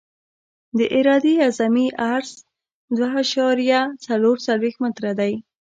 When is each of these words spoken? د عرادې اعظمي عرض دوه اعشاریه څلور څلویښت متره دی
د 0.77 0.79
عرادې 0.97 1.33
اعظمي 1.45 1.87
عرض 2.11 2.31
دوه 2.95 3.09
اعشاریه 3.17 3.81
څلور 4.05 4.35
څلویښت 4.45 4.79
متره 4.83 5.11
دی 5.19 5.33